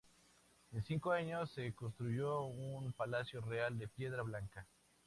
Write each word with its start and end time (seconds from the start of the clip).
En 0.71 0.83
cinco 0.83 1.11
años, 1.11 1.51
se 1.51 1.75
construyó 1.75 2.45
un 2.45 2.91
palacio 2.91 3.39
real 3.39 3.77
de 3.77 3.87
piedra 3.87 4.23
blanca. 4.23 4.65